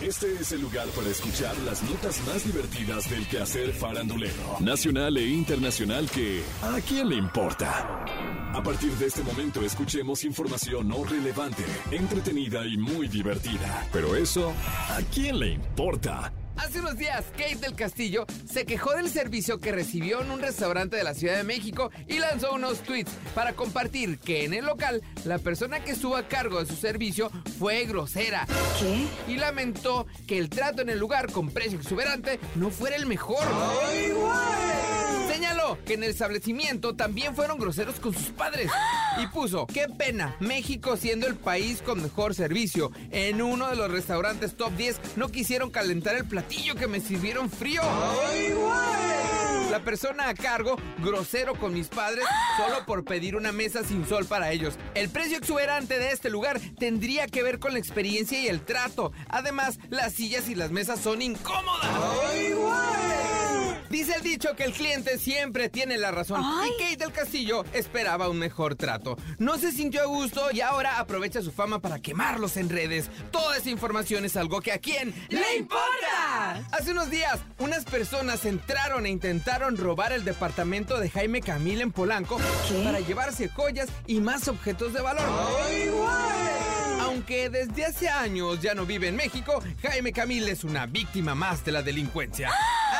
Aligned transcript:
Este 0.00 0.32
es 0.32 0.52
el 0.52 0.60
lugar 0.60 0.86
para 0.90 1.08
escuchar 1.08 1.58
las 1.66 1.82
notas 1.82 2.24
más 2.24 2.44
divertidas 2.46 3.10
del 3.10 3.26
quehacer 3.26 3.72
farandulero, 3.72 4.56
nacional 4.60 5.16
e 5.16 5.26
internacional 5.26 6.08
que 6.08 6.40
¿a 6.62 6.80
quién 6.86 7.08
le 7.08 7.16
importa? 7.16 8.04
A 8.54 8.62
partir 8.62 8.92
de 8.92 9.06
este 9.06 9.24
momento 9.24 9.60
escuchemos 9.60 10.22
información 10.22 10.86
no 10.86 11.02
relevante, 11.02 11.64
entretenida 11.90 12.64
y 12.64 12.76
muy 12.76 13.08
divertida. 13.08 13.88
Pero 13.92 14.14
eso, 14.14 14.52
¿a 14.88 15.00
quién 15.12 15.40
le 15.40 15.50
importa? 15.50 16.32
Hace 16.58 16.80
unos 16.80 16.96
días, 16.96 17.24
Kate 17.32 17.56
del 17.56 17.76
Castillo 17.76 18.26
se 18.50 18.66
quejó 18.66 18.92
del 18.92 19.08
servicio 19.08 19.60
que 19.60 19.70
recibió 19.70 20.20
en 20.22 20.30
un 20.32 20.40
restaurante 20.40 20.96
de 20.96 21.04
la 21.04 21.14
Ciudad 21.14 21.36
de 21.36 21.44
México 21.44 21.92
y 22.08 22.18
lanzó 22.18 22.52
unos 22.52 22.80
tweets 22.80 23.12
para 23.32 23.52
compartir 23.52 24.18
que 24.18 24.44
en 24.44 24.52
el 24.52 24.66
local 24.66 25.02
la 25.24 25.38
persona 25.38 25.84
que 25.84 25.92
estuvo 25.92 26.16
a 26.16 26.26
cargo 26.26 26.58
de 26.58 26.66
su 26.66 26.74
servicio 26.74 27.30
fue 27.60 27.84
grosera. 27.84 28.44
¿Qué? 28.80 29.06
Y 29.32 29.36
lamentó 29.36 30.06
que 30.26 30.36
el 30.38 30.50
trato 30.50 30.82
en 30.82 30.88
el 30.88 30.98
lugar 30.98 31.30
con 31.30 31.48
precio 31.50 31.78
exuberante 31.78 32.40
no 32.56 32.70
fuera 32.70 32.96
el 32.96 33.06
mejor. 33.06 33.44
Señaló 35.32 35.78
que 35.84 35.94
en 35.94 36.02
el 36.02 36.10
establecimiento 36.10 36.96
también 36.96 37.36
fueron 37.36 37.58
groseros 37.58 38.00
con 38.00 38.12
sus 38.12 38.30
padres. 38.30 38.70
Y 39.18 39.26
puso, 39.26 39.66
qué 39.66 39.88
pena, 39.88 40.36
México 40.38 40.96
siendo 40.96 41.26
el 41.26 41.34
país 41.34 41.82
con 41.82 42.00
mejor 42.00 42.34
servicio. 42.34 42.92
En 43.10 43.42
uno 43.42 43.68
de 43.68 43.74
los 43.74 43.90
restaurantes 43.90 44.56
top 44.56 44.72
10 44.76 45.00
no 45.16 45.28
quisieron 45.28 45.70
calentar 45.70 46.14
el 46.14 46.24
platillo 46.24 46.76
que 46.76 46.86
me 46.86 47.00
sirvieron 47.00 47.50
frío. 47.50 47.82
La 49.70 49.80
persona 49.84 50.28
a 50.28 50.34
cargo, 50.34 50.76
grosero 50.98 51.54
con 51.54 51.74
mis 51.74 51.88
padres, 51.88 52.24
solo 52.56 52.86
por 52.86 53.04
pedir 53.04 53.36
una 53.36 53.52
mesa 53.52 53.84
sin 53.84 54.06
sol 54.06 54.24
para 54.24 54.50
ellos. 54.52 54.74
El 54.94 55.10
precio 55.10 55.36
exuberante 55.36 55.98
de 55.98 56.12
este 56.12 56.30
lugar 56.30 56.60
tendría 56.78 57.26
que 57.26 57.42
ver 57.42 57.58
con 57.58 57.72
la 57.72 57.78
experiencia 57.78 58.40
y 58.40 58.46
el 58.46 58.62
trato. 58.62 59.12
Además, 59.28 59.78
las 59.90 60.14
sillas 60.14 60.48
y 60.48 60.54
las 60.54 60.70
mesas 60.70 61.00
son 61.00 61.22
incómodas. 61.22 61.90
Dice 62.34 63.07
el 64.18 64.24
dicho 64.24 64.54
que 64.56 64.64
el 64.64 64.72
cliente 64.72 65.18
siempre 65.18 65.68
tiene 65.68 65.96
la 65.96 66.10
razón. 66.10 66.42
Ay. 66.44 66.70
Y 66.70 66.82
Kate 66.82 66.96
del 66.96 67.12
Castillo 67.12 67.64
esperaba 67.72 68.28
un 68.28 68.38
mejor 68.38 68.74
trato. 68.74 69.16
No 69.38 69.58
se 69.58 69.72
sintió 69.72 70.02
a 70.02 70.06
gusto 70.06 70.50
y 70.52 70.60
ahora 70.60 70.98
aprovecha 70.98 71.40
su 71.42 71.52
fama 71.52 71.80
para 71.80 72.00
quemarlos 72.00 72.56
en 72.56 72.68
redes. 72.68 73.10
Toda 73.30 73.56
esa 73.56 73.70
información 73.70 74.24
es 74.24 74.36
algo 74.36 74.60
que 74.60 74.72
a 74.72 74.78
quién 74.78 75.14
le 75.28 75.56
importa. 75.56 76.62
Hace 76.72 76.92
unos 76.92 77.10
días, 77.10 77.38
unas 77.58 77.84
personas 77.84 78.44
entraron 78.44 79.06
e 79.06 79.10
intentaron 79.10 79.76
robar 79.76 80.12
el 80.12 80.24
departamento 80.24 80.98
de 80.98 81.10
Jaime 81.10 81.40
Camil 81.40 81.80
en 81.80 81.92
Polanco 81.92 82.38
¿Qué? 82.68 82.82
para 82.82 83.00
llevarse 83.00 83.48
joyas 83.48 83.88
y 84.06 84.20
más 84.20 84.48
objetos 84.48 84.92
de 84.92 85.00
valor. 85.00 85.28
Aunque 87.00 87.48
desde 87.50 87.84
hace 87.84 88.08
años 88.08 88.60
ya 88.60 88.74
no 88.74 88.84
vive 88.84 89.08
en 89.08 89.16
México, 89.16 89.62
Jaime 89.82 90.12
Camil 90.12 90.48
es 90.48 90.64
una 90.64 90.86
víctima 90.86 91.34
más 91.34 91.64
de 91.64 91.72
la 91.72 91.82
delincuencia. 91.82 92.50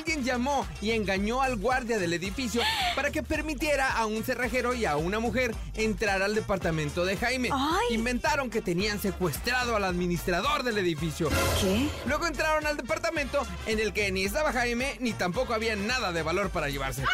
Alguien 0.00 0.24
llamó 0.24 0.66
y 0.80 0.92
engañó 0.92 1.42
al 1.42 1.56
guardia 1.56 1.98
del 1.98 2.14
edificio 2.14 2.62
para 2.96 3.10
que 3.10 3.22
permitiera 3.22 3.98
a 3.98 4.06
un 4.06 4.24
cerrajero 4.24 4.72
y 4.72 4.86
a 4.86 4.96
una 4.96 5.20
mujer 5.20 5.54
entrar 5.74 6.22
al 6.22 6.34
departamento 6.34 7.04
de 7.04 7.18
Jaime. 7.18 7.50
Ay. 7.52 7.94
Inventaron 7.94 8.48
que 8.48 8.62
tenían 8.62 8.98
secuestrado 8.98 9.76
al 9.76 9.84
administrador 9.84 10.62
del 10.62 10.78
edificio. 10.78 11.28
¿Qué? 11.60 11.86
Luego 12.06 12.26
entraron 12.26 12.66
al 12.66 12.78
departamento 12.78 13.46
en 13.66 13.78
el 13.78 13.92
que 13.92 14.10
ni 14.10 14.24
estaba 14.24 14.54
Jaime 14.54 14.96
ni 15.00 15.12
tampoco 15.12 15.52
había 15.52 15.76
nada 15.76 16.12
de 16.12 16.22
valor 16.22 16.48
para 16.48 16.70
llevarse. 16.70 17.04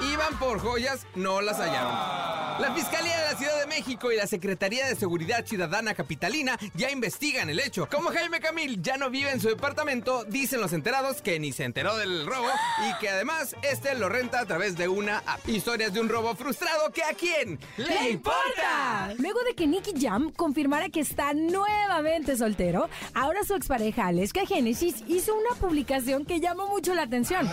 Iban 0.00 0.38
por 0.38 0.58
joyas, 0.58 1.06
no 1.14 1.40
las 1.40 1.58
hallaron. 1.58 2.34
La 2.60 2.72
Fiscalía 2.72 3.18
de 3.18 3.32
la 3.32 3.36
Ciudad 3.36 3.58
de 3.58 3.66
México 3.66 4.12
y 4.12 4.16
la 4.16 4.28
Secretaría 4.28 4.86
de 4.86 4.94
Seguridad 4.94 5.44
Ciudadana 5.44 5.94
Capitalina 5.94 6.56
ya 6.74 6.90
investigan 6.90 7.50
el 7.50 7.58
hecho. 7.58 7.88
Como 7.90 8.10
Jaime 8.10 8.38
Camil 8.38 8.80
ya 8.80 8.96
no 8.96 9.10
vive 9.10 9.32
en 9.32 9.40
su 9.40 9.48
departamento, 9.48 10.24
dicen 10.24 10.60
los 10.60 10.72
enterados 10.72 11.20
que 11.20 11.40
ni 11.40 11.52
se 11.52 11.64
enteró 11.64 11.96
del 11.96 12.26
robo 12.26 12.48
y 12.88 12.98
que 13.00 13.08
además 13.08 13.56
este 13.62 13.96
lo 13.96 14.08
renta 14.08 14.40
a 14.40 14.46
través 14.46 14.76
de 14.76 14.86
una 14.86 15.18
app. 15.26 15.48
Historias 15.48 15.92
de 15.92 16.00
un 16.00 16.08
robo 16.08 16.36
frustrado 16.36 16.90
que 16.92 17.02
a 17.02 17.14
quién 17.14 17.58
le 17.76 18.10
importa. 18.10 19.14
Luego 19.18 19.40
de 19.42 19.54
que 19.54 19.66
Nicky 19.66 19.92
Jam 20.00 20.30
confirmara 20.30 20.90
que 20.90 21.00
está 21.00 21.34
nuevamente 21.34 22.36
soltero, 22.36 22.88
ahora 23.14 23.42
su 23.42 23.54
expareja 23.54 24.06
Aleska 24.06 24.46
Genesis 24.46 25.02
hizo 25.08 25.34
una 25.34 25.56
publicación 25.56 26.24
que 26.24 26.38
llamó 26.38 26.68
mucho 26.68 26.94
la 26.94 27.02
atención. 27.02 27.48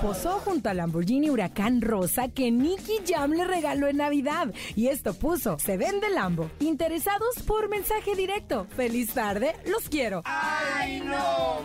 Posó 0.00 0.40
junto 0.40 0.70
al 0.70 0.78
Lamborghini 0.78 1.28
Huracán 1.28 1.82
Rosa 1.82 2.28
que 2.28 2.50
Nicky 2.50 3.00
Jam 3.06 3.32
le 3.32 3.44
regaló 3.44 3.86
en 3.86 3.98
Navidad. 3.98 4.52
Y 4.74 4.86
esto 4.86 5.12
puso, 5.12 5.58
se 5.58 5.76
vende 5.76 6.08
Lambo. 6.08 6.50
Interesados 6.58 7.42
por 7.46 7.68
mensaje 7.68 8.14
directo. 8.16 8.66
Feliz 8.74 9.12
tarde, 9.12 9.54
los 9.66 9.90
quiero. 9.90 10.22
¡Ay, 10.24 11.00
no, 11.00 11.58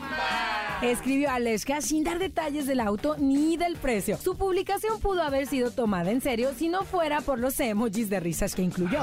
Escribió 0.81 1.31
Aleska 1.31 1.79
sin 1.79 2.03
dar 2.03 2.19
detalles 2.19 2.67
del 2.67 2.81
auto 2.81 3.15
ni 3.17 3.55
del 3.55 3.77
precio. 3.77 4.17
Su 4.17 4.35
publicación 4.35 4.99
pudo 4.99 5.23
haber 5.23 5.47
sido 5.47 5.71
tomada 5.71 6.11
en 6.11 6.19
serio 6.19 6.51
si 6.57 6.67
no 6.67 6.83
fuera 6.83 7.21
por 7.21 7.39
los 7.39 7.57
emojis 7.61 8.09
de 8.09 8.19
risas 8.19 8.53
que 8.53 8.63
incluyó. 8.63 8.99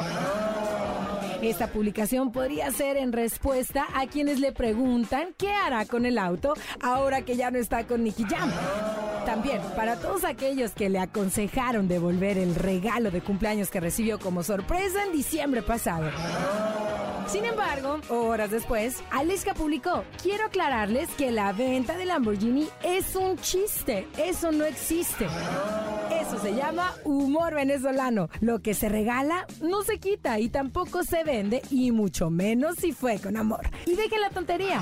Esta 1.41 1.69
publicación 1.69 2.31
podría 2.33 2.71
ser 2.71 2.99
en 2.99 3.13
respuesta 3.13 3.87
a 3.95 4.07
quienes 4.07 4.39
le 4.39 4.53
preguntan 4.53 5.35
qué 5.39 5.51
hará 5.51 5.87
con 5.87 6.05
el 6.05 6.19
auto 6.19 6.53
ahora 6.81 7.23
que 7.23 7.35
ya 7.37 7.51
no 7.51 7.59
está 7.59 7.85
con 7.85 8.05
Nicky 8.05 8.25
Jam. 8.25 8.53
También, 9.25 9.61
para 9.77 9.97
todos 9.97 10.25
aquellos 10.25 10.73
que 10.73 10.89
le 10.89 10.99
aconsejaron 10.99 11.89
devolver 11.89 12.39
el 12.39 12.55
regalo 12.55 13.11
de 13.11 13.21
cumpleaños 13.21 13.71
que 13.71 13.81
recibió 13.81 14.19
como 14.19 14.43
sorpresa 14.43 15.05
en 15.05 15.13
diciembre 15.13 15.63
pasado. 15.63 16.11
Sin 17.29 17.45
embargo, 17.45 18.01
horas 18.11 18.51
después, 18.51 19.03
Aleska 19.11 19.55
publicó, 19.55 20.05
quiero 20.23 20.45
aclararles 20.45 21.09
que 21.11 21.31
la 21.31 21.53
venta 21.53 21.97
de 21.97 22.05
Lamborghini 22.05 22.69
es 22.83 23.17
un 23.17 23.39
chiste, 23.39 24.07
eso 24.19 24.53
no 24.53 24.65
existe. 24.65 25.27
Eso 26.33 26.41
se 26.41 26.55
llama 26.55 26.95
humor 27.05 27.55
venezolano. 27.55 28.31
Lo 28.41 28.63
que 28.63 28.73
se 28.73 28.89
regala 28.89 29.47
no 29.61 29.83
se 29.83 29.99
quita 29.99 30.39
y 30.39 30.49
tampoco 30.49 31.05
se 31.05 31.25
vende 31.25 31.61
y 31.71 31.93
mucho 31.93 32.31
menos 32.31 32.77
si 32.79 32.93
fue 32.93 33.19
con 33.19 33.37
amor. 33.37 33.69
Y 33.85 33.95
dejen 33.97 34.23
la 34.23 34.31
tontería. 34.31 34.81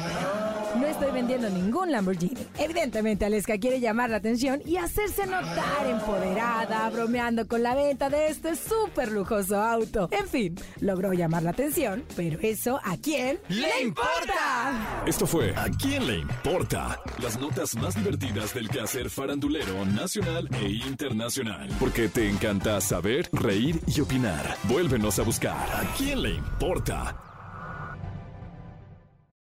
No 0.79 0.87
estoy 0.87 1.11
vendiendo 1.11 1.51
ningún 1.51 1.91
Lamborghini. 1.91 2.47
Evidentemente 2.57 3.25
Aleska 3.25 3.59
quiere 3.59 3.81
llamar 3.81 4.11
la 4.11 4.19
atención 4.19 4.63
y 4.65 4.77
hacerse 4.77 5.27
notar 5.27 5.89
empoderada, 5.89 6.89
bromeando 6.91 7.49
con 7.49 7.65
la 7.65 7.75
venta 7.75 8.09
de 8.09 8.29
este 8.29 8.55
súper 8.55 9.11
lujoso 9.11 9.61
auto. 9.61 10.09
En 10.13 10.29
fin, 10.29 10.55
logró 10.79 11.13
llamar 11.15 11.43
la 11.43 11.51
atención, 11.51 12.05
pero 12.15 12.39
eso 12.43 12.79
¿a 12.85 12.97
quién 12.97 13.41
¡Le 13.49 13.83
importa! 13.83 15.03
Esto 15.05 15.27
fue 15.27 15.53
¿A 15.57 15.69
quién 15.69 16.07
le 16.07 16.19
importa? 16.19 17.01
Las 17.21 17.41
notas 17.41 17.75
más 17.75 17.97
divertidas 17.97 18.55
del 18.55 18.69
quehacer 18.69 19.11
farandulero 19.11 19.85
nacional 19.85 20.49
e 20.63 20.69
internacional. 20.87 21.40
Porque 21.79 22.09
te 22.09 22.29
encanta 22.29 22.81
saber, 22.81 23.29
reír 23.33 23.81
y 23.87 24.01
opinar. 24.01 24.57
Vuélvenos 24.65 25.19
a 25.19 25.23
buscar 25.23 25.57
¿A 25.57 25.85
quién 25.97 26.23
le 26.23 26.31
importa? 26.35 27.30